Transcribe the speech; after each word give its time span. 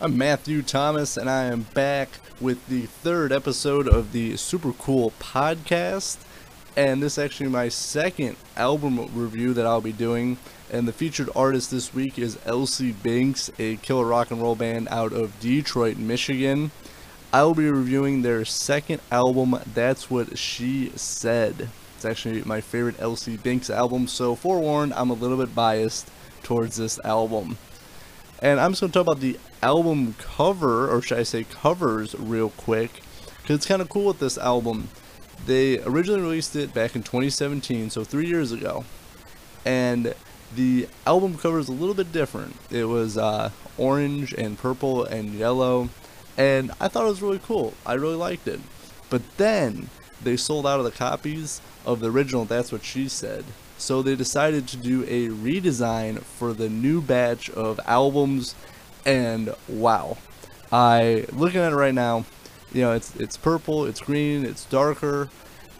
I'm 0.00 0.16
Matthew 0.16 0.62
Thomas, 0.62 1.16
and 1.16 1.28
I 1.28 1.46
am 1.46 1.62
back 1.74 2.08
with 2.40 2.64
the 2.68 2.82
third 2.82 3.32
episode 3.32 3.88
of 3.88 4.12
the 4.12 4.36
Super 4.36 4.72
Cool 4.72 5.12
podcast. 5.18 6.18
And 6.76 7.02
this 7.02 7.14
is 7.14 7.24
actually 7.24 7.48
my 7.48 7.68
second 7.68 8.36
album 8.56 9.10
review 9.12 9.52
that 9.54 9.66
I'll 9.66 9.80
be 9.80 9.90
doing. 9.90 10.38
And 10.70 10.86
the 10.86 10.92
featured 10.92 11.30
artist 11.34 11.72
this 11.72 11.92
week 11.92 12.16
is 12.16 12.38
Elsie 12.46 12.92
Binx, 12.92 13.50
a 13.58 13.76
killer 13.78 14.04
rock 14.04 14.30
and 14.30 14.40
roll 14.40 14.54
band 14.54 14.86
out 14.88 15.12
of 15.12 15.40
Detroit, 15.40 15.96
Michigan. 15.96 16.70
I 17.32 17.42
will 17.42 17.56
be 17.56 17.68
reviewing 17.68 18.22
their 18.22 18.44
second 18.44 19.00
album, 19.10 19.58
That's 19.74 20.08
What 20.08 20.38
She 20.38 20.92
Said. 20.94 21.70
It's 21.96 22.04
actually 22.04 22.40
my 22.44 22.60
favorite 22.60 23.00
Elsie 23.00 23.36
Binx 23.36 23.68
album, 23.68 24.06
so 24.06 24.36
forewarned, 24.36 24.94
I'm 24.94 25.10
a 25.10 25.14
little 25.14 25.38
bit 25.38 25.56
biased 25.56 26.08
towards 26.44 26.76
this 26.76 27.00
album. 27.04 27.58
And 28.40 28.60
I'm 28.60 28.70
just 28.70 28.82
going 28.82 28.92
to 28.92 28.94
talk 28.96 29.08
about 29.08 29.20
the 29.20 29.36
album 29.62 30.14
cover, 30.18 30.88
or 30.88 31.02
should 31.02 31.18
I 31.18 31.22
say 31.22 31.44
covers, 31.44 32.14
real 32.14 32.50
quick. 32.50 33.02
Because 33.42 33.56
it's 33.56 33.66
kind 33.66 33.82
of 33.82 33.88
cool 33.88 34.06
with 34.06 34.18
this 34.18 34.38
album. 34.38 34.88
They 35.46 35.80
originally 35.80 36.20
released 36.20 36.56
it 36.56 36.74
back 36.74 36.94
in 36.94 37.02
2017, 37.02 37.90
so 37.90 38.04
three 38.04 38.26
years 38.26 38.52
ago. 38.52 38.84
And 39.64 40.14
the 40.54 40.88
album 41.06 41.36
cover 41.36 41.58
is 41.58 41.68
a 41.68 41.72
little 41.72 41.94
bit 41.94 42.12
different. 42.12 42.56
It 42.70 42.84
was 42.84 43.16
uh, 43.16 43.50
orange 43.76 44.32
and 44.32 44.58
purple 44.58 45.04
and 45.04 45.34
yellow. 45.34 45.88
And 46.36 46.70
I 46.80 46.88
thought 46.88 47.04
it 47.04 47.10
was 47.10 47.22
really 47.22 47.40
cool. 47.42 47.74
I 47.84 47.94
really 47.94 48.16
liked 48.16 48.46
it. 48.48 48.60
But 49.10 49.22
then 49.36 49.88
they 50.22 50.36
sold 50.36 50.66
out 50.66 50.78
of 50.78 50.84
the 50.84 50.90
copies 50.90 51.60
of 51.86 52.00
the 52.00 52.10
original 52.10 52.44
That's 52.44 52.72
What 52.72 52.84
She 52.84 53.08
Said. 53.08 53.44
So 53.78 54.02
they 54.02 54.16
decided 54.16 54.66
to 54.68 54.76
do 54.76 55.04
a 55.04 55.28
redesign 55.28 56.20
for 56.20 56.52
the 56.52 56.68
new 56.68 57.00
batch 57.00 57.48
of 57.50 57.80
albums 57.86 58.54
and 59.04 59.54
wow. 59.68 60.16
I 60.70 61.26
looking 61.32 61.60
at 61.60 61.72
it 61.72 61.76
right 61.76 61.94
now, 61.94 62.24
you 62.72 62.82
know, 62.82 62.92
it's 62.92 63.14
it's 63.16 63.36
purple, 63.36 63.86
it's 63.86 64.00
green, 64.00 64.44
it's 64.44 64.64
darker. 64.66 65.28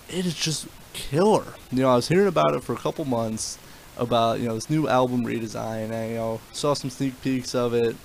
It 0.09 0.25
is 0.25 0.35
just 0.35 0.69
killer. 0.93 1.45
You 1.71 1.83
know, 1.83 1.91
I 1.91 1.97
was 1.97 2.09
hearing 2.09 2.29
about 2.29 2.55
it 2.55 2.65
for 2.65 2.73
a 2.73 2.79
couple 2.79 3.05
months 3.05 3.59
about, 3.99 4.41
you 4.41 4.49
know, 4.49 4.55
this 4.55 4.71
new 4.71 4.89
album 4.89 5.25
redesign. 5.25 5.93
I, 5.93 6.11
you 6.11 6.15
know, 6.15 6.41
saw 6.53 6.75
some 6.75 6.91
sneak 6.91 7.21
peeks 7.23 7.55
of 7.55 7.75
it 7.75 7.97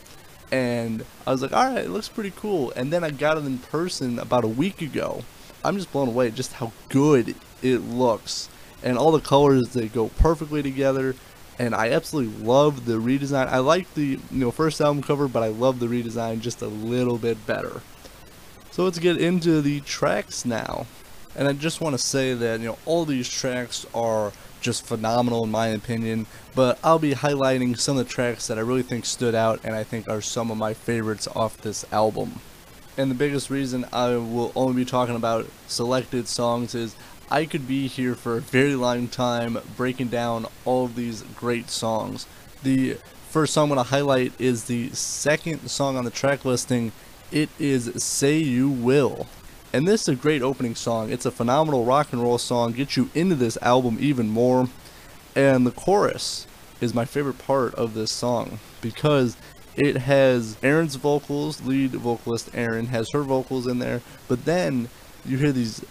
and 0.51 1.03
I 1.25 1.31
was 1.31 1.41
like, 1.41 1.53
all 1.53 1.65
right, 1.65 1.85
it 1.85 1.89
looks 1.89 2.09
pretty 2.09 2.31
cool. 2.35 2.71
And 2.75 2.91
then 2.93 3.03
I 3.03 3.09
got 3.09 3.37
it 3.37 3.45
in 3.45 3.57
person 3.57 4.19
about 4.19 4.43
a 4.43 4.47
week 4.47 4.81
ago. 4.81 5.23
I'm 5.63 5.77
just 5.77 5.91
blown 5.91 6.09
away 6.09 6.29
just 6.31 6.53
how 6.53 6.73
good 6.89 7.35
it 7.61 7.77
looks 7.77 8.49
and 8.83 8.97
all 8.97 9.11
the 9.11 9.21
colors 9.21 9.69
they 9.69 9.87
go 9.87 10.09
perfectly 10.09 10.61
together 10.61 11.15
and 11.59 11.75
I 11.75 11.89
absolutely 11.91 12.43
love 12.43 12.85
the 12.85 12.93
redesign. 12.93 13.47
I 13.47 13.59
like 13.59 13.93
the 13.93 14.19
you 14.31 14.39
know 14.39 14.51
first 14.51 14.81
album 14.81 15.03
cover, 15.03 15.27
but 15.27 15.43
I 15.43 15.47
love 15.47 15.79
the 15.79 15.87
redesign 15.87 16.41
just 16.41 16.61
a 16.61 16.67
little 16.67 17.17
bit 17.17 17.45
better. 17.45 17.81
So 18.71 18.83
let's 18.83 18.99
get 18.99 19.17
into 19.17 19.61
the 19.61 19.81
tracks 19.81 20.45
now. 20.45 20.87
And 21.35 21.47
I 21.47 21.53
just 21.53 21.81
want 21.81 21.93
to 21.95 22.01
say 22.01 22.33
that 22.33 22.59
you 22.59 22.67
know 22.67 22.77
all 22.85 23.05
these 23.05 23.29
tracks 23.29 23.85
are 23.93 24.31
just 24.61 24.85
phenomenal 24.85 25.43
in 25.43 25.51
my 25.51 25.67
opinion, 25.67 26.25
but 26.55 26.79
I'll 26.83 26.99
be 26.99 27.13
highlighting 27.13 27.77
some 27.77 27.97
of 27.97 28.07
the 28.07 28.11
tracks 28.11 28.47
that 28.47 28.57
I 28.57 28.61
really 28.61 28.81
think 28.81 29.05
stood 29.05 29.35
out 29.35 29.59
and 29.63 29.75
I 29.75 29.83
think 29.83 30.09
are 30.09 30.21
some 30.21 30.49
of 30.49 30.57
my 30.57 30.73
favorites 30.73 31.27
off 31.35 31.57
this 31.57 31.85
album. 31.91 32.39
And 32.95 33.09
the 33.09 33.15
biggest 33.15 33.49
reason 33.49 33.85
I 33.91 34.15
will 34.15 34.51
only 34.55 34.83
be 34.83 34.85
talking 34.85 35.15
about 35.15 35.47
selected 35.67 36.27
songs 36.27 36.75
is 36.75 36.95
I 37.29 37.45
could 37.45 37.67
be 37.67 37.87
here 37.87 38.15
for 38.15 38.37
a 38.37 38.41
very 38.41 38.75
long 38.75 39.07
time 39.07 39.57
breaking 39.75 40.09
down 40.09 40.45
all 40.65 40.85
of 40.85 40.95
these 40.95 41.23
great 41.35 41.69
songs. 41.69 42.27
The 42.63 42.97
first 43.29 43.53
song 43.53 43.71
I'm 43.71 43.75
going 43.75 43.85
to 43.85 43.89
highlight 43.89 44.39
is 44.39 44.65
the 44.65 44.89
second 44.89 45.67
song 45.69 45.97
on 45.97 46.05
the 46.05 46.11
track 46.11 46.45
listing. 46.45 46.91
It 47.31 47.49
is 47.57 48.03
Say 48.03 48.37
You 48.37 48.69
Will. 48.69 49.27
And 49.73 49.87
this 49.87 50.03
is 50.03 50.09
a 50.09 50.15
great 50.15 50.43
opening 50.43 50.75
song. 50.75 51.11
It's 51.11 51.25
a 51.25 51.31
phenomenal 51.31 51.85
rock 51.85 52.13
and 52.13 52.21
roll 52.21 52.37
song, 52.37 52.73
gets 52.73 52.95
you 52.95 53.09
into 53.15 53.33
this 53.35 53.57
album 53.61 53.97
even 53.99 54.29
more. 54.29 54.69
And 55.35 55.65
the 55.65 55.71
chorus 55.71 56.45
is 56.79 56.93
my 56.93 57.05
favorite 57.05 57.39
part 57.39 57.73
of 57.73 57.95
this 57.95 58.11
song 58.11 58.59
because 58.81 59.35
it 59.75 59.97
has 59.97 60.57
Aaron's 60.61 60.95
vocals, 60.95 61.61
lead 61.63 61.91
vocalist 61.91 62.51
Aaron 62.53 62.87
has 62.87 63.09
her 63.13 63.23
vocals 63.23 63.65
in 63.65 63.79
there, 63.79 64.01
but 64.27 64.45
then 64.45 64.89
you 65.25 65.37
hear 65.37 65.51
these 65.51 65.83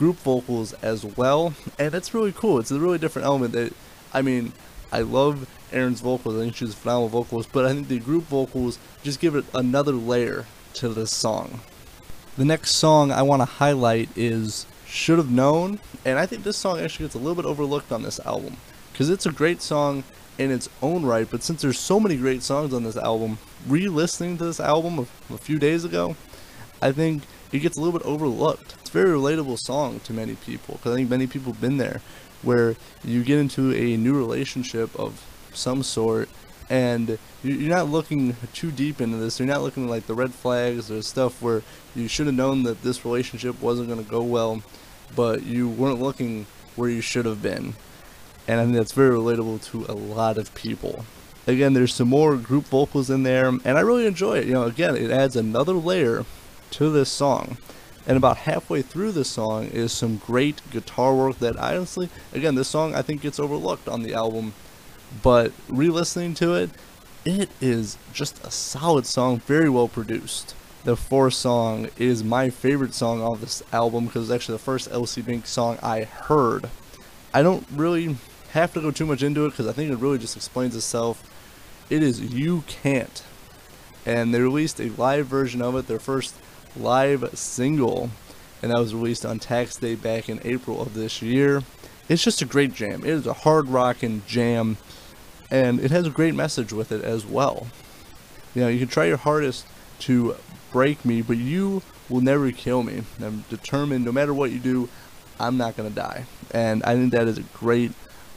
group 0.00 0.16
vocals 0.16 0.72
as 0.82 1.04
well, 1.04 1.52
and 1.78 1.92
that's 1.92 2.14
really 2.14 2.32
cool. 2.32 2.58
It's 2.58 2.70
a 2.70 2.80
really 2.80 2.96
different 2.96 3.26
element 3.26 3.52
that, 3.52 3.74
I 4.14 4.22
mean, 4.22 4.54
I 4.90 5.02
love 5.02 5.46
Aaron's 5.72 6.00
vocals. 6.00 6.36
I 6.36 6.38
think 6.38 6.56
she's 6.56 6.74
phenomenal 6.74 7.10
vocalist, 7.10 7.50
but 7.52 7.66
I 7.66 7.74
think 7.74 7.88
the 7.88 7.98
group 7.98 8.24
vocals 8.24 8.78
just 9.02 9.20
give 9.20 9.34
it 9.34 9.44
another 9.52 9.92
layer 9.92 10.46
to 10.74 10.88
this 10.88 11.12
song. 11.12 11.60
The 12.38 12.46
next 12.46 12.76
song 12.76 13.12
I 13.12 13.20
want 13.20 13.42
to 13.42 13.44
highlight 13.44 14.08
is 14.16 14.64
Should 14.86 15.18
Have 15.18 15.30
Known, 15.30 15.78
and 16.06 16.18
I 16.18 16.24
think 16.24 16.44
this 16.44 16.56
song 16.56 16.80
actually 16.80 17.04
gets 17.04 17.14
a 17.14 17.18
little 17.18 17.34
bit 17.34 17.44
overlooked 17.44 17.92
on 17.92 18.02
this 18.02 18.18
album 18.20 18.56
because 18.92 19.10
it's 19.10 19.26
a 19.26 19.32
great 19.32 19.60
song 19.60 20.02
in 20.38 20.50
its 20.50 20.70
own 20.80 21.04
right, 21.04 21.30
but 21.30 21.42
since 21.42 21.60
there's 21.60 21.78
so 21.78 22.00
many 22.00 22.16
great 22.16 22.42
songs 22.42 22.72
on 22.72 22.84
this 22.84 22.96
album, 22.96 23.36
re-listening 23.68 24.38
to 24.38 24.46
this 24.46 24.60
album 24.60 24.98
a, 24.98 25.34
a 25.34 25.36
few 25.36 25.58
days 25.58 25.84
ago, 25.84 26.16
I 26.80 26.90
think 26.92 27.24
it 27.52 27.58
gets 27.60 27.76
a 27.76 27.80
little 27.80 27.98
bit 27.98 28.06
overlooked. 28.06 28.74
It's 28.80 28.90
a 28.90 28.92
very 28.92 29.10
relatable 29.10 29.58
song 29.58 30.00
to 30.00 30.12
many 30.12 30.34
people 30.34 30.76
because 30.76 30.92
I 30.92 30.96
think 30.96 31.10
many 31.10 31.26
people 31.26 31.52
have 31.52 31.60
been 31.60 31.78
there 31.78 32.00
where 32.42 32.76
you 33.04 33.22
get 33.22 33.38
into 33.38 33.74
a 33.74 33.96
new 33.96 34.16
relationship 34.16 34.98
of 34.98 35.24
some 35.52 35.82
sort 35.82 36.28
and 36.68 37.18
you're 37.42 37.68
not 37.68 37.88
looking 37.88 38.36
too 38.52 38.70
deep 38.70 39.00
into 39.00 39.16
this. 39.16 39.40
You're 39.40 39.48
not 39.48 39.62
looking 39.62 39.88
like 39.88 40.06
the 40.06 40.14
red 40.14 40.32
flags 40.32 40.90
or 40.90 41.02
stuff 41.02 41.42
where 41.42 41.62
you 41.96 42.06
should 42.06 42.26
have 42.26 42.36
known 42.36 42.62
that 42.62 42.82
this 42.82 43.04
relationship 43.04 43.60
wasn't 43.60 43.88
going 43.88 44.02
to 44.02 44.08
go 44.08 44.22
well, 44.22 44.62
but 45.16 45.42
you 45.42 45.68
weren't 45.68 46.00
looking 46.00 46.46
where 46.76 46.88
you 46.88 47.00
should 47.00 47.24
have 47.24 47.42
been. 47.42 47.74
And 48.46 48.60
I 48.60 48.64
think 48.64 48.76
that's 48.76 48.92
very 48.92 49.16
relatable 49.16 49.64
to 49.70 49.86
a 49.88 49.94
lot 49.94 50.38
of 50.38 50.54
people. 50.54 51.04
Again, 51.46 51.72
there's 51.72 51.94
some 51.94 52.08
more 52.08 52.36
group 52.36 52.66
vocals 52.66 53.10
in 53.10 53.24
there, 53.24 53.48
and 53.48 53.66
I 53.66 53.80
really 53.80 54.06
enjoy 54.06 54.38
it. 54.38 54.46
You 54.46 54.52
know, 54.52 54.64
again, 54.64 54.96
it 54.96 55.10
adds 55.10 55.34
another 55.34 55.72
layer 55.72 56.24
to 56.72 56.90
this 56.90 57.10
song. 57.10 57.56
And 58.06 58.16
about 58.16 58.38
halfway 58.38 58.82
through 58.82 59.12
this 59.12 59.28
song 59.28 59.66
is 59.66 59.92
some 59.92 60.16
great 60.16 60.62
guitar 60.70 61.14
work 61.14 61.38
that 61.38 61.60
I 61.60 61.76
honestly, 61.76 62.08
again, 62.32 62.54
this 62.54 62.68
song 62.68 62.94
I 62.94 63.02
think 63.02 63.20
gets 63.20 63.38
overlooked 63.38 63.88
on 63.88 64.02
the 64.02 64.14
album, 64.14 64.54
but 65.22 65.52
re-listening 65.68 66.34
to 66.34 66.54
it, 66.54 66.70
it 67.24 67.50
is 67.60 67.98
just 68.12 68.44
a 68.44 68.50
solid 68.50 69.06
song, 69.06 69.40
very 69.40 69.68
well 69.68 69.88
produced. 69.88 70.54
The 70.84 70.96
fourth 70.96 71.34
song 71.34 71.90
is 71.98 72.24
my 72.24 72.48
favorite 72.48 72.94
song 72.94 73.20
on 73.20 73.40
this 73.40 73.62
album 73.70 74.06
because 74.06 74.30
it's 74.30 74.34
actually 74.34 74.54
the 74.54 74.64
first 74.64 74.88
Elsie 74.90 75.22
Binx 75.22 75.46
song 75.48 75.78
I 75.82 76.04
heard. 76.04 76.70
I 77.34 77.42
don't 77.42 77.66
really 77.70 78.16
have 78.52 78.72
to 78.72 78.80
go 78.80 78.90
too 78.90 79.04
much 79.04 79.22
into 79.22 79.44
it 79.44 79.50
because 79.50 79.66
I 79.66 79.72
think 79.72 79.92
it 79.92 79.98
really 79.98 80.18
just 80.18 80.36
explains 80.36 80.74
itself. 80.74 81.22
It 81.90 82.02
is 82.02 82.20
You 82.20 82.64
Can't. 82.66 83.22
And 84.06 84.32
they 84.32 84.40
released 84.40 84.80
a 84.80 84.88
live 84.90 85.26
version 85.26 85.60
of 85.60 85.76
it, 85.76 85.86
their 85.86 85.98
first 85.98 86.34
live 86.76 87.36
single, 87.36 88.10
and 88.62 88.70
that 88.70 88.78
was 88.78 88.94
released 88.94 89.24
on 89.24 89.38
tax 89.38 89.76
day 89.76 89.94
back 89.94 90.28
in 90.28 90.40
April 90.44 90.80
of 90.80 90.94
this 90.94 91.22
year. 91.22 91.62
It's 92.08 92.22
just 92.22 92.42
a 92.42 92.44
great 92.44 92.74
jam. 92.74 93.04
It 93.04 93.10
is 93.10 93.26
a 93.26 93.32
hard 93.32 93.68
rocking 93.68 94.22
jam, 94.26 94.76
and 95.50 95.80
it 95.80 95.90
has 95.90 96.06
a 96.06 96.10
great 96.10 96.34
message 96.34 96.72
with 96.72 96.92
it 96.92 97.02
as 97.02 97.24
well. 97.24 97.66
You 98.54 98.62
know, 98.62 98.68
you 98.68 98.80
can 98.80 98.88
try 98.88 99.04
your 99.04 99.16
hardest 99.16 99.66
to 100.00 100.36
break 100.72 101.04
me, 101.04 101.22
but 101.22 101.36
you 101.36 101.82
will 102.08 102.20
never 102.20 102.50
kill 102.50 102.82
me. 102.82 103.02
I'm 103.22 103.44
determined, 103.48 104.04
no 104.04 104.12
matter 104.12 104.34
what 104.34 104.50
you 104.50 104.58
do, 104.58 104.88
I'm 105.38 105.56
not 105.56 105.76
to 105.76 105.88
die. 105.94 106.24
And 106.50 106.82
I 106.82 106.94
think 106.94 107.12
that 107.12 107.28
is 107.28 107.38
a 107.38 107.42
great 107.54 107.92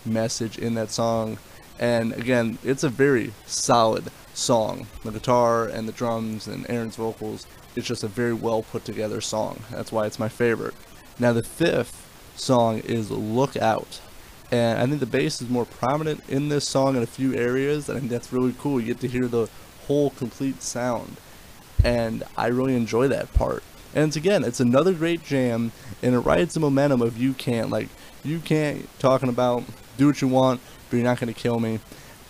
message 0.06 0.58
in 0.58 0.76
that 0.76 0.92
song. 0.92 1.38
And 1.80 2.14
again, 2.14 2.58
it's 2.64 2.84
a 2.84 2.90
very 2.90 3.34
solid 3.46 4.06
song. 4.34 4.88
The 5.04 5.12
guitar 5.12 5.68
and 5.68 5.88
the 5.88 5.92
drums 5.92 6.48
and 6.48 6.70
Aaron's 6.70 6.96
vocals 6.96 7.46
it's 7.76 7.88
just 7.88 8.04
a 8.04 8.08
very 8.08 8.34
well 8.34 8.62
put 8.62 8.86
together 8.86 9.22
song. 9.22 9.62
That's 9.72 9.92
why 9.92 10.06
it's 10.06 10.20
my 10.20 10.30
favorite. 10.30 10.74
Now 11.20 11.34
the 11.34 11.44
fifth 11.44 12.08
song 12.36 12.80
is 12.80 13.10
Look 13.10 13.58
Out. 13.58 14.00
And 14.52 14.80
I 14.80 14.86
think 14.86 15.00
the 15.00 15.06
bass 15.08 15.42
is 15.42 15.50
more 15.50 15.66
prominent 15.66 16.24
in 16.30 16.50
this 16.50 16.68
song 16.68 16.96
in 16.96 17.02
a 17.02 17.08
few 17.08 17.34
areas. 17.34 17.88
Think 17.88 18.10
that's 18.10 18.32
really 18.32 18.54
cool. 18.60 18.80
You 18.80 18.88
get 18.88 19.00
to 19.00 19.08
hear 19.08 19.28
the 19.28 19.50
whole 19.88 20.12
complete 20.12 20.62
sound. 20.62 21.18
And 21.84 22.24
I 22.38 22.48
really 22.48 22.76
enjoy 22.76 23.08
that 23.08 23.34
part. 23.34 23.64
And 23.96 24.08
it's, 24.08 24.16
again, 24.16 24.44
it's 24.44 24.60
another 24.60 24.94
great 24.94 25.24
jam, 25.24 25.72
and 26.02 26.16
it 26.16 26.20
rides 26.20 26.54
the 26.54 26.60
momentum 26.60 27.02
of 27.02 27.18
you 27.18 27.34
can't. 27.34 27.70
Like, 27.70 27.90
you 28.24 28.40
can't 28.40 28.88
talking 29.00 29.30
about 29.30 29.64
do 29.98 30.08
what 30.08 30.22
you 30.22 30.28
want, 30.28 30.62
but 30.90 30.98
you're 30.98 31.06
not 31.06 31.20
going 31.20 31.34
to 31.34 31.40
kill 31.40 31.60
me. 31.60 31.80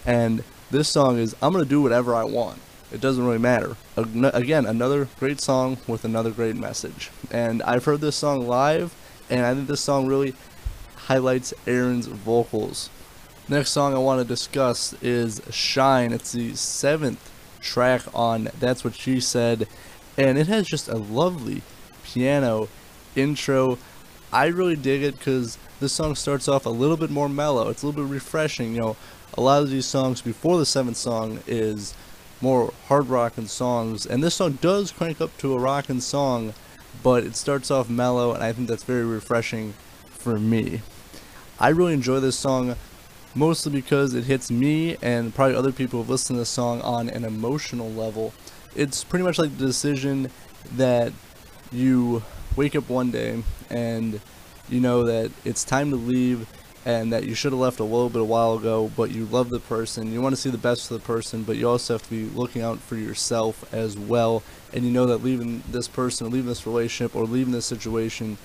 And 0.06 0.44
this 0.72 0.90
song 0.90 1.18
is 1.20 1.36
I'm 1.42 1.54
going 1.54 1.64
to 1.64 1.70
do 1.70 1.82
whatever 1.82 2.16
I 2.16 2.24
want 2.24 2.60
it 2.94 3.02
doesn't 3.02 3.26
really 3.26 3.40
matter. 3.40 3.76
Again, 3.98 4.68
another 4.68 5.10
great 5.20 5.42
song 5.42 5.78
with 5.88 6.06
another 6.06 6.30
great 6.30 6.56
message. 6.56 7.10
And 7.32 7.64
I've 7.64 7.86
heard 7.86 8.02
this 8.02 8.16
song 8.16 8.48
live, 8.48 8.94
and 9.32 9.44
I 9.44 9.56
think 9.56 9.68
this 9.68 9.82
song 9.82 10.06
really 10.06 10.36
highlights 10.96 11.56
Aaron's 11.66 12.06
vocals. 12.06 12.92
Next 13.50 13.72
song 13.72 13.96
I 13.96 13.98
want 13.98 14.22
to 14.22 14.28
discuss 14.28 14.94
is 15.02 15.42
Shine. 15.50 16.14
It's 16.14 16.34
the 16.34 16.56
seventh 16.56 17.32
track 17.60 18.04
on 18.14 18.50
That's 18.60 18.84
What 18.84 18.94
She 18.94 19.20
Said, 19.20 19.68
and 20.18 20.38
it 20.38 20.48
has 20.48 20.68
just 20.68 20.88
a 20.88 20.98
lovely 20.98 21.62
piano 22.04 22.70
intro. 23.16 23.78
I 24.32 24.48
really 24.48 24.76
dig 24.76 25.04
it 25.04 25.18
because 25.18 25.58
this 25.80 25.94
song 25.94 26.16
starts 26.16 26.48
off 26.48 26.66
a 26.66 26.70
little 26.70 26.98
bit 26.98 27.10
more 27.10 27.30
mellow. 27.30 27.70
It's 27.70 27.84
a 27.84 27.88
little 27.88 28.04
bit 28.04 28.12
refreshing. 28.12 28.74
You 28.74 28.82
know, 28.82 28.98
a 29.38 29.42
lot 29.42 29.64
of 29.64 29.70
these 29.70 29.86
songs 29.86 30.22
before 30.22 30.58
the 30.58 30.66
seventh 30.66 30.98
song 30.98 31.40
is 31.48 31.94
more 32.42 32.74
hard 32.88 33.08
rocking 33.08 33.48
songs, 33.48 34.06
and 34.06 34.22
this 34.22 34.36
song 34.36 34.58
does 34.62 34.92
crank 34.92 35.22
up 35.22 35.36
to 35.38 35.54
a 35.54 35.60
rocking 35.60 36.02
song, 36.02 36.54
but 37.02 37.24
it 37.24 37.36
starts 37.36 37.72
off 37.72 37.90
mellow, 37.90 38.34
and 38.34 38.44
I 38.44 38.52
think 38.52 38.68
that's 38.68 38.84
very 38.84 39.06
refreshing 39.06 39.74
for 40.06 40.38
me. 40.38 40.82
I 41.60 41.70
really 41.70 41.94
enjoy 41.94 42.20
this 42.20 42.38
song 42.38 42.76
mostly 43.36 43.72
because 43.72 44.14
it 44.14 44.26
hits 44.26 44.52
me 44.52 44.98
and 45.02 45.34
probably 45.34 45.56
other 45.56 45.72
people 45.72 46.00
who've 46.00 46.10
listened 46.10 46.36
to 46.36 46.42
this 46.42 46.50
song 46.50 46.82
on 46.82 47.10
an 47.10 47.24
emotional 47.24 47.90
level. 47.90 48.34
It's 48.76 49.04
pretty 49.04 49.24
much 49.24 49.38
like 49.38 49.56
the 49.58 49.66
decision 49.66 50.30
that 50.76 51.14
you 51.72 52.24
wake 52.56 52.76
up 52.76 52.90
one 52.90 53.12
day 53.12 53.44
and 53.70 54.20
you 54.70 54.80
know 54.80 55.04
that 55.04 55.32
it's 55.46 55.64
time 55.64 55.90
to 55.92 55.96
leave 55.96 56.48
and 56.86 57.14
that 57.14 57.26
you 57.26 57.36
should 57.36 57.52
have 57.52 57.60
left 57.62 57.80
a 57.80 57.84
little 57.84 58.10
bit 58.10 58.22
a 58.22 58.26
while 58.26 58.56
ago, 58.56 58.92
but 58.98 59.12
you 59.12 59.26
love 59.26 59.50
the 59.50 59.60
person, 59.60 60.12
you 60.12 60.22
want 60.22 60.36
to 60.36 60.42
see 60.42 60.50
the 60.50 60.58
best 60.58 60.88
for 60.88 60.96
the 60.96 61.00
person, 61.00 61.44
but 61.44 61.56
you 61.56 61.70
also 61.70 61.94
have 61.94 62.04
to 62.04 62.10
be 62.10 62.26
looking 62.36 62.62
out 62.62 62.78
for 62.80 62.96
yourself 62.96 63.72
as 63.74 63.98
well, 63.98 64.44
and 64.74 64.84
you 64.84 64.92
know 64.92 65.06
that 65.06 65.24
leaving 65.24 65.64
this 65.70 65.88
person, 65.88 66.28
or 66.28 66.30
leaving 66.30 66.50
this 66.50 66.68
relationship, 66.68 67.16
or 67.16 67.24
leaving 67.24 67.54
this 67.54 67.66
situation 67.66 68.38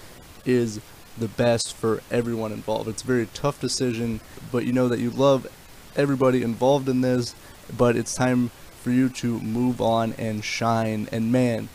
is 0.44 0.80
the 1.18 1.26
best 1.26 1.74
for 1.74 2.00
everyone 2.12 2.52
involved. 2.52 2.88
It's 2.88 3.02
a 3.02 3.06
very 3.06 3.26
tough 3.34 3.60
decision, 3.60 4.20
but 4.52 4.64
you 4.64 4.72
know 4.72 4.86
that 4.86 5.00
you 5.00 5.10
love 5.10 5.48
everybody 5.96 6.42
involved 6.42 6.88
in 6.88 7.00
this, 7.00 7.34
but 7.76 7.96
it's 7.96 8.14
time 8.14 8.52
for 8.82 8.90
you 8.90 9.08
to 9.08 9.40
move 9.40 9.80
on 9.80 10.14
and 10.14 10.44
shine, 10.44 11.08
and 11.12 11.30
man, 11.32 11.68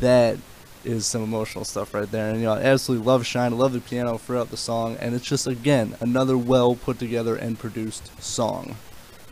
that 0.00 0.38
is 0.84 1.06
some 1.06 1.22
emotional 1.22 1.64
stuff 1.64 1.94
right 1.94 2.10
there. 2.10 2.30
And 2.30 2.38
you 2.38 2.46
know, 2.46 2.54
I 2.54 2.62
absolutely 2.62 3.06
love 3.06 3.26
Shine. 3.26 3.52
I 3.52 3.56
love 3.56 3.72
the 3.72 3.80
piano 3.80 4.18
throughout 4.18 4.50
the 4.50 4.56
song, 4.56 4.96
and 5.00 5.14
it's 5.14 5.24
just 5.24 5.46
again 5.46 5.96
another 6.00 6.36
well 6.36 6.74
put 6.74 6.98
together 6.98 7.36
and 7.36 7.58
produced 7.58 8.22
song. 8.22 8.76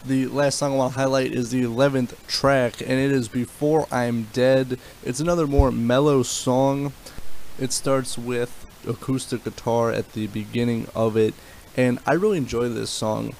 The 0.04 0.26
last 0.26 0.58
song 0.58 0.72
I 0.72 0.76
want 0.76 0.94
to 0.94 0.98
highlight 0.98 1.32
is 1.32 1.50
the 1.50 1.62
11th 1.62 2.26
track, 2.26 2.80
and 2.80 2.90
it 2.90 3.12
is 3.12 3.28
Before 3.28 3.86
I'm 3.92 4.24
Dead. 4.32 4.78
It's 5.04 5.20
another 5.20 5.46
more 5.46 5.70
mellow 5.70 6.24
song. 6.24 6.92
It 7.58 7.72
starts 7.72 8.18
with 8.18 8.66
acoustic 8.86 9.44
guitar 9.44 9.92
at 9.92 10.12
the 10.12 10.26
beginning 10.26 10.88
of 10.94 11.16
it, 11.16 11.34
and 11.76 12.00
I 12.04 12.14
really 12.14 12.38
enjoy 12.38 12.68
this 12.68 12.90
song. 12.90 13.34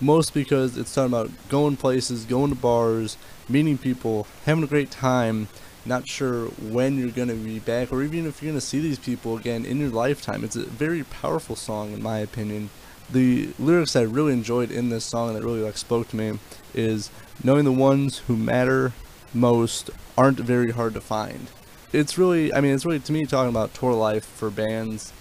Most 0.00 0.34
because 0.34 0.76
it's 0.76 0.94
talking 0.94 1.12
about 1.12 1.30
going 1.48 1.76
places, 1.76 2.24
going 2.24 2.50
to 2.50 2.56
bars, 2.56 3.16
meeting 3.48 3.78
people, 3.78 4.26
having 4.44 4.64
a 4.64 4.66
great 4.66 4.90
time, 4.90 5.48
not 5.86 6.06
sure 6.06 6.46
when 6.48 6.98
you're 6.98 7.10
going 7.10 7.28
to 7.28 7.34
be 7.34 7.58
back 7.58 7.92
or 7.92 8.02
even 8.02 8.26
if 8.26 8.42
you're 8.42 8.50
going 8.50 8.60
to 8.60 8.66
see 8.66 8.80
these 8.80 8.98
people 8.98 9.36
again 9.36 9.64
in 9.64 9.78
your 9.78 9.88
lifetime. 9.88 10.44
It's 10.44 10.56
a 10.56 10.64
very 10.64 11.04
powerful 11.04 11.56
song 11.56 11.92
in 11.92 12.02
my 12.02 12.18
opinion. 12.18 12.70
The 13.10 13.50
lyrics 13.58 13.94
I 13.94 14.02
really 14.02 14.32
enjoyed 14.32 14.70
in 14.70 14.88
this 14.88 15.04
song 15.04 15.32
that 15.34 15.42
really 15.42 15.60
like 15.60 15.76
spoke 15.78 16.08
to 16.08 16.16
me 16.16 16.38
is 16.74 17.10
knowing 17.42 17.64
the 17.64 17.72
ones 17.72 18.18
who 18.18 18.36
matter 18.36 18.92
most 19.32 19.90
aren't 20.18 20.40
very 20.40 20.72
hard 20.72 20.94
to 20.94 21.00
find. 21.00 21.48
It's 21.92 22.18
really, 22.18 22.52
I 22.52 22.60
mean, 22.60 22.74
it's 22.74 22.84
really 22.84 22.98
to 23.00 23.12
me 23.12 23.24
talking 23.26 23.50
about 23.50 23.72
tour 23.74 23.92
life 23.92 24.24
for 24.24 24.50
bands 24.50 25.12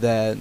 that 0.00 0.38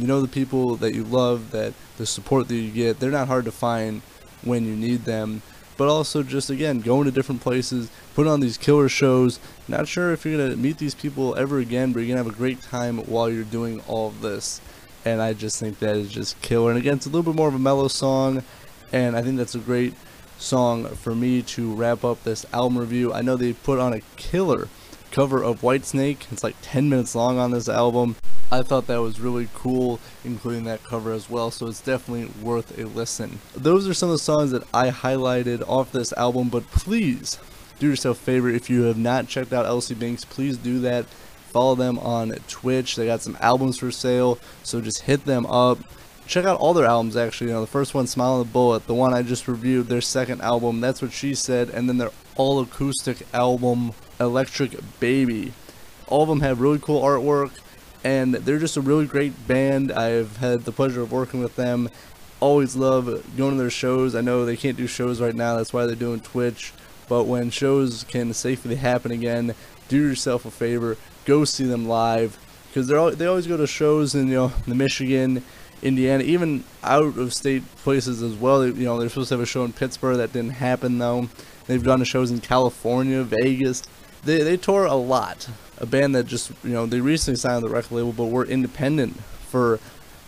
you 0.00 0.06
know 0.06 0.20
the 0.20 0.28
people 0.28 0.76
that 0.76 0.94
you 0.94 1.04
love, 1.04 1.50
that 1.50 1.74
the 1.98 2.06
support 2.06 2.48
that 2.48 2.56
you 2.56 2.70
get, 2.70 3.00
they're 3.00 3.10
not 3.10 3.28
hard 3.28 3.44
to 3.44 3.52
find 3.52 4.02
when 4.42 4.64
you 4.64 4.74
need 4.74 5.04
them 5.04 5.42
but 5.80 5.88
also 5.88 6.22
just 6.22 6.50
again 6.50 6.80
going 6.80 7.06
to 7.06 7.10
different 7.10 7.40
places, 7.40 7.90
putting 8.14 8.30
on 8.30 8.40
these 8.40 8.58
killer 8.58 8.86
shows. 8.86 9.40
Not 9.66 9.88
sure 9.88 10.12
if 10.12 10.26
you're 10.26 10.36
gonna 10.36 10.54
meet 10.54 10.76
these 10.76 10.94
people 10.94 11.34
ever 11.36 11.58
again, 11.58 11.94
but 11.94 12.00
you're 12.00 12.08
gonna 12.08 12.22
have 12.22 12.30
a 12.30 12.36
great 12.36 12.60
time 12.60 12.98
while 12.98 13.30
you're 13.30 13.44
doing 13.44 13.80
all 13.88 14.08
of 14.08 14.20
this. 14.20 14.60
And 15.06 15.22
I 15.22 15.32
just 15.32 15.58
think 15.58 15.78
that 15.78 15.96
is 15.96 16.12
just 16.12 16.38
killer. 16.42 16.68
And 16.68 16.78
again, 16.78 16.96
it's 16.96 17.06
a 17.06 17.08
little 17.08 17.32
bit 17.32 17.34
more 17.34 17.48
of 17.48 17.54
a 17.54 17.58
mellow 17.58 17.88
song, 17.88 18.42
and 18.92 19.16
I 19.16 19.22
think 19.22 19.38
that's 19.38 19.54
a 19.54 19.58
great 19.58 19.94
song 20.36 20.84
for 20.84 21.14
me 21.14 21.40
to 21.40 21.72
wrap 21.72 22.04
up 22.04 22.24
this 22.24 22.44
album 22.52 22.76
review. 22.76 23.14
I 23.14 23.22
know 23.22 23.36
they 23.36 23.54
put 23.54 23.78
on 23.78 23.94
a 23.94 24.02
killer 24.16 24.68
cover 25.10 25.42
of 25.42 25.62
Whitesnake. 25.62 26.30
It's 26.30 26.44
like 26.44 26.56
10 26.60 26.90
minutes 26.90 27.14
long 27.14 27.38
on 27.38 27.52
this 27.52 27.70
album. 27.70 28.16
I 28.52 28.62
thought 28.62 28.88
that 28.88 29.00
was 29.00 29.20
really 29.20 29.48
cool, 29.54 30.00
including 30.24 30.64
that 30.64 30.82
cover 30.82 31.12
as 31.12 31.30
well, 31.30 31.52
so 31.52 31.68
it's 31.68 31.80
definitely 31.80 32.32
worth 32.42 32.76
a 32.76 32.84
listen. 32.84 33.38
Those 33.54 33.86
are 33.86 33.94
some 33.94 34.08
of 34.08 34.14
the 34.14 34.18
songs 34.18 34.50
that 34.50 34.64
I 34.74 34.90
highlighted 34.90 35.66
off 35.68 35.92
this 35.92 36.12
album, 36.14 36.48
but 36.48 36.66
please 36.72 37.38
do 37.78 37.88
yourself 37.88 38.20
a 38.20 38.24
favor 38.24 38.48
if 38.48 38.68
you 38.68 38.82
have 38.82 38.98
not 38.98 39.28
checked 39.28 39.52
out 39.52 39.66
Elsie 39.66 39.94
Binx, 39.94 40.28
please 40.28 40.56
do 40.56 40.80
that. 40.80 41.06
Follow 41.50 41.74
them 41.74 41.98
on 42.00 42.30
Twitch. 42.48 42.96
They 42.96 43.06
got 43.06 43.22
some 43.22 43.36
albums 43.40 43.78
for 43.78 43.90
sale, 43.90 44.38
so 44.62 44.80
just 44.80 45.02
hit 45.02 45.24
them 45.24 45.46
up. 45.46 45.78
Check 46.26 46.44
out 46.44 46.60
all 46.60 46.74
their 46.74 46.86
albums 46.86 47.16
actually. 47.16 47.48
You 47.48 47.54
know, 47.54 47.60
the 47.60 47.66
first 47.66 47.94
one, 47.94 48.06
Smile 48.06 48.32
on 48.32 48.38
the 48.40 48.44
Bullet, 48.44 48.86
the 48.86 48.94
one 48.94 49.14
I 49.14 49.22
just 49.22 49.48
reviewed, 49.48 49.86
their 49.86 50.00
second 50.00 50.42
album, 50.42 50.80
That's 50.80 51.02
What 51.02 51.12
She 51.12 51.34
Said, 51.34 51.70
and 51.70 51.88
then 51.88 51.98
their 51.98 52.10
all 52.36 52.60
acoustic 52.60 53.26
album, 53.32 53.92
Electric 54.18 54.76
Baby. 55.00 55.52
All 56.08 56.22
of 56.24 56.28
them 56.28 56.40
have 56.40 56.60
really 56.60 56.78
cool 56.78 57.02
artwork 57.02 57.52
and 58.04 58.34
they're 58.34 58.58
just 58.58 58.76
a 58.76 58.80
really 58.80 59.06
great 59.06 59.46
band. 59.46 59.92
I've 59.92 60.38
had 60.38 60.64
the 60.64 60.72
pleasure 60.72 61.02
of 61.02 61.12
working 61.12 61.40
with 61.40 61.56
them. 61.56 61.88
Always 62.40 62.74
love 62.74 63.06
going 63.36 63.52
to 63.52 63.58
their 63.58 63.70
shows. 63.70 64.14
I 64.14 64.20
know 64.22 64.44
they 64.44 64.56
can't 64.56 64.76
do 64.76 64.86
shows 64.86 65.20
right 65.20 65.34
now, 65.34 65.56
that's 65.56 65.72
why 65.72 65.86
they're 65.86 65.94
doing 65.94 66.20
Twitch. 66.20 66.72
But 67.08 67.24
when 67.24 67.50
shows 67.50 68.04
can 68.04 68.32
safely 68.32 68.76
happen 68.76 69.10
again, 69.10 69.54
do 69.88 69.96
yourself 70.00 70.44
a 70.44 70.50
favor, 70.50 70.96
go 71.24 71.44
see 71.44 71.64
them 71.64 71.88
live 71.88 72.38
because 72.70 72.86
they're 72.86 72.98
all, 72.98 73.10
they 73.10 73.26
always 73.26 73.48
go 73.48 73.56
to 73.56 73.66
shows 73.66 74.14
in 74.14 74.28
you 74.28 74.34
know 74.34 74.52
the 74.66 74.74
Michigan, 74.74 75.42
Indiana, 75.82 76.22
even 76.22 76.62
out 76.84 77.18
of 77.18 77.34
state 77.34 77.64
places 77.76 78.22
as 78.22 78.34
well. 78.34 78.64
You 78.64 78.84
know 78.84 78.98
they're 78.98 79.08
supposed 79.08 79.30
to 79.30 79.34
have 79.34 79.42
a 79.42 79.46
show 79.46 79.64
in 79.64 79.72
Pittsburgh 79.72 80.18
that 80.18 80.32
didn't 80.32 80.52
happen 80.52 80.98
though. 80.98 81.28
They've 81.66 81.82
done 81.82 82.02
shows 82.04 82.30
in 82.30 82.40
California, 82.40 83.22
Vegas. 83.22 83.82
They 84.24 84.42
they 84.42 84.56
tour 84.56 84.84
a 84.84 84.94
lot 84.94 85.48
a 85.80 85.86
band 85.86 86.14
that 86.14 86.26
just 86.26 86.52
you 86.62 86.70
know 86.70 86.86
they 86.86 87.00
recently 87.00 87.36
signed 87.36 87.64
the 87.64 87.68
record 87.68 87.92
label, 87.92 88.12
but 88.12 88.26
were 88.26 88.44
independent 88.44 89.18
for 89.48 89.80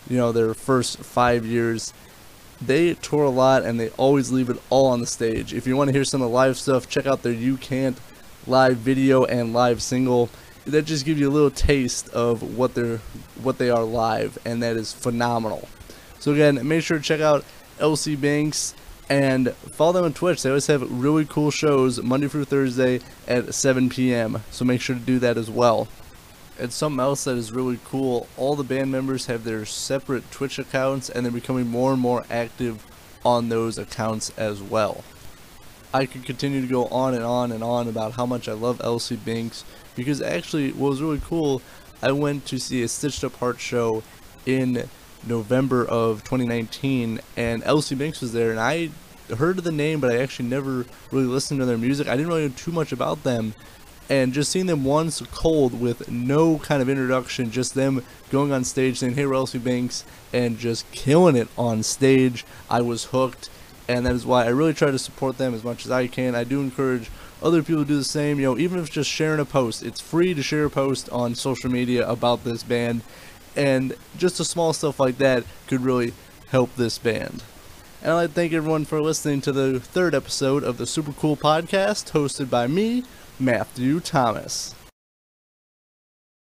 you 0.09 0.17
know 0.17 0.31
their 0.31 0.53
first 0.53 0.97
five 0.97 1.45
years. 1.45 1.93
They 2.59 2.95
tour 2.95 3.23
a 3.23 3.29
lot 3.29 3.63
and 3.63 3.79
they 3.79 3.89
always 3.91 4.31
leave 4.31 4.49
it 4.49 4.57
all 4.69 4.87
on 4.87 4.99
the 4.99 5.05
stage. 5.05 5.53
If 5.53 5.67
you 5.67 5.75
want 5.77 5.89
to 5.89 5.93
hear 5.93 6.03
some 6.03 6.21
of 6.21 6.29
the 6.29 6.33
live 6.33 6.57
stuff, 6.57 6.89
check 6.89 7.05
out 7.05 7.21
their 7.21 7.33
You 7.33 7.57
Can't 7.57 7.99
live 8.47 8.77
video 8.77 9.25
and 9.25 9.53
live 9.53 9.81
single. 9.81 10.29
That 10.65 10.83
just 10.85 11.05
gives 11.05 11.19
you 11.19 11.29
a 11.29 11.31
little 11.31 11.51
taste 11.51 12.09
of 12.09 12.57
what 12.57 12.73
they're 12.73 12.99
what 13.41 13.57
they 13.57 13.69
are 13.69 13.83
live, 13.83 14.37
and 14.45 14.63
that 14.63 14.75
is 14.75 14.91
phenomenal. 14.91 15.67
So 16.19 16.31
again, 16.33 16.65
make 16.67 16.83
sure 16.83 16.97
to 16.97 17.03
check 17.03 17.21
out 17.21 17.45
Elsie 17.79 18.17
Binx 18.17 18.73
and 19.09 19.53
follow 19.53 19.93
them 19.93 20.05
on 20.05 20.13
Twitch. 20.13 20.41
They 20.41 20.49
always 20.49 20.67
have 20.67 20.89
really 20.89 21.25
cool 21.25 21.51
shows 21.51 22.01
Monday 22.01 22.27
through 22.27 22.45
Thursday 22.45 23.01
at 23.27 23.53
7 23.53 23.89
p.m. 23.89 24.43
So 24.51 24.65
make 24.65 24.81
sure 24.81 24.95
to 24.95 25.01
do 25.01 25.19
that 25.19 25.37
as 25.37 25.49
well. 25.49 25.87
And 26.59 26.71
something 26.71 26.99
else 26.99 27.23
that 27.23 27.35
is 27.35 27.51
really 27.51 27.79
cool, 27.83 28.27
all 28.37 28.55
the 28.55 28.63
band 28.63 28.91
members 28.91 29.25
have 29.25 29.43
their 29.43 29.65
separate 29.65 30.29
Twitch 30.31 30.59
accounts 30.59 31.09
and 31.09 31.25
they're 31.25 31.31
becoming 31.31 31.67
more 31.67 31.91
and 31.93 32.01
more 32.01 32.23
active 32.29 32.85
on 33.25 33.49
those 33.49 33.77
accounts 33.77 34.31
as 34.37 34.61
well. 34.61 35.03
I 35.93 36.05
could 36.05 36.25
continue 36.25 36.61
to 36.61 36.67
go 36.67 36.85
on 36.87 37.13
and 37.13 37.23
on 37.23 37.51
and 37.51 37.63
on 37.63 37.87
about 37.87 38.13
how 38.13 38.25
much 38.25 38.47
I 38.47 38.53
love 38.53 38.81
Elsie 38.83 39.17
Binx 39.17 39.63
because 39.95 40.21
actually 40.21 40.71
what 40.71 40.89
was 40.89 41.01
really 41.01 41.21
cool, 41.23 41.61
I 42.01 42.11
went 42.11 42.45
to 42.47 42.59
see 42.59 42.83
a 42.83 42.87
Stitched 42.87 43.23
Up 43.23 43.35
Heart 43.37 43.59
show 43.59 44.03
in 44.45 44.89
November 45.27 45.85
of 45.85 46.23
2019, 46.23 47.19
and 47.37 47.63
Elsie 47.63 47.95
Binx 47.95 48.21
was 48.21 48.33
there, 48.33 48.51
and 48.51 48.59
I 48.59 48.89
heard 49.37 49.57
the 49.57 49.71
name, 49.71 49.99
but 49.99 50.11
I 50.11 50.17
actually 50.17 50.49
never 50.49 50.85
really 51.11 51.25
listened 51.25 51.59
to 51.59 51.65
their 51.65 51.77
music. 51.77 52.07
I 52.07 52.15
didn't 52.15 52.27
really 52.27 52.47
know 52.47 52.53
too 52.55 52.71
much 52.71 52.91
about 52.91 53.23
them, 53.23 53.53
and 54.09 54.33
just 54.33 54.51
seeing 54.51 54.65
them 54.65 54.83
once 54.83 55.21
cold 55.31 55.79
with 55.79 56.11
no 56.11 56.57
kind 56.59 56.81
of 56.81 56.89
introduction, 56.89 57.51
just 57.51 57.73
them 57.73 58.03
going 58.29 58.51
on 58.51 58.63
stage 58.63 58.99
saying, 58.99 59.15
"Hey, 59.15 59.23
Elsie 59.23 59.59
Binx," 59.59 60.03
and 60.33 60.59
just 60.59 60.89
killing 60.91 61.35
it 61.35 61.47
on 61.57 61.83
stage, 61.83 62.45
I 62.69 62.81
was 62.81 63.05
hooked, 63.05 63.49
and 63.87 64.05
that 64.05 64.15
is 64.15 64.25
why 64.25 64.45
I 64.45 64.49
really 64.49 64.73
try 64.73 64.91
to 64.91 64.99
support 64.99 65.37
them 65.37 65.53
as 65.53 65.63
much 65.63 65.85
as 65.85 65.91
I 65.91 66.07
can. 66.07 66.35
I 66.35 66.43
do 66.43 66.61
encourage 66.61 67.09
other 67.41 67.63
people 67.63 67.83
to 67.83 67.87
do 67.87 67.97
the 67.97 68.03
same. 68.03 68.39
You 68.39 68.47
know, 68.47 68.57
even 68.57 68.77
if 68.77 68.87
it's 68.87 68.93
just 68.93 69.09
sharing 69.09 69.39
a 69.39 69.45
post, 69.45 69.83
it's 69.83 70.01
free 70.01 70.33
to 70.33 70.43
share 70.43 70.65
a 70.65 70.69
post 70.69 71.09
on 71.09 71.35
social 71.35 71.69
media 71.69 72.07
about 72.07 72.43
this 72.43 72.63
band 72.63 73.01
and 73.55 73.95
just 74.17 74.39
a 74.39 74.45
small 74.45 74.73
stuff 74.73 74.99
like 74.99 75.17
that 75.17 75.43
could 75.67 75.81
really 75.81 76.13
help 76.49 76.75
this 76.75 76.97
band. 76.97 77.43
And 78.01 78.11
I'd 78.11 78.15
like 78.15 78.29
to 78.29 78.33
thank 78.33 78.53
everyone 78.53 78.85
for 78.85 79.01
listening 79.01 79.41
to 79.41 79.51
the 79.51 79.79
third 79.79 80.13
episode 80.13 80.63
of 80.63 80.77
the 80.77 80.85
Super 80.85 81.13
Cool 81.13 81.37
Podcast, 81.37 82.11
hosted 82.11 82.49
by 82.49 82.67
me, 82.67 83.05
Matthew 83.39 83.99
Thomas. 83.99 84.75